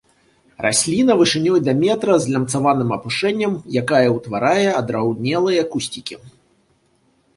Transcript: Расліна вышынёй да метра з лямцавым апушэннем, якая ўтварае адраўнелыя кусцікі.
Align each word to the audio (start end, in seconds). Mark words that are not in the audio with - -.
Расліна 0.65 1.15
вышынёй 1.19 1.59
да 1.67 1.75
метра 1.83 2.13
з 2.23 2.33
лямцавым 2.35 2.89
апушэннем, 2.97 3.53
якая 3.83 4.03
ўтварае 4.17 4.69
адраўнелыя 4.81 5.61
кусцікі. 5.75 6.15